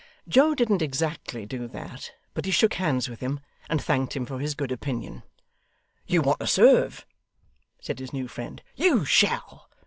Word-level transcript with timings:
Joe 0.27 0.55
didn't 0.55 0.81
exactly 0.81 1.45
do 1.45 1.67
that, 1.67 2.11
but 2.33 2.45
he 2.45 2.51
shook 2.51 2.73
hands 2.73 3.07
with 3.07 3.19
him, 3.19 3.39
and 3.69 3.79
thanked 3.79 4.15
him 4.15 4.25
for 4.25 4.39
his 4.39 4.55
good 4.55 4.71
opinion. 4.71 5.21
'You 6.07 6.23
want 6.23 6.39
to 6.39 6.47
serve,' 6.47 7.05
said 7.79 7.99
his 7.99 8.11
new 8.11 8.27
friend. 8.27 8.63
'You 8.75 9.05
shall. 9.05 9.69